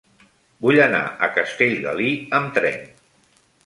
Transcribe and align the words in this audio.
Vull 0.65 0.79
anar 0.85 1.03
a 1.27 1.31
Castellgalí 1.37 2.11
amb 2.41 2.61
tren. 2.61 2.95